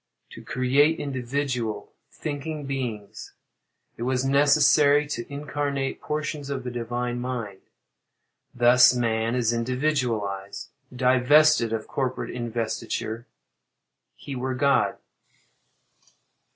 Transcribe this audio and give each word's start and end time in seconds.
To 0.31 0.41
create 0.43 0.99
individual, 0.99 1.93
thinking 2.11 2.65
beings, 2.65 3.33
it 3.97 4.01
was 4.01 4.25
necessary 4.25 5.05
to 5.05 5.31
incarnate 5.31 6.01
portions 6.01 6.49
of 6.49 6.63
the 6.63 6.71
divine 6.71 7.19
mind. 7.19 7.59
Thus 8.51 8.95
man 8.95 9.35
is 9.35 9.53
individualized. 9.53 10.71
Divested 10.91 11.71
of 11.71 11.87
corporate 11.87 12.31
investiture, 12.31 13.27
he 14.15 14.35
were 14.35 14.55
God. 14.55 14.97